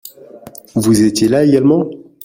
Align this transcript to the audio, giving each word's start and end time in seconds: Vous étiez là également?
Vous 0.73 1.03
étiez 1.03 1.27
là 1.27 1.43
également? 1.43 1.87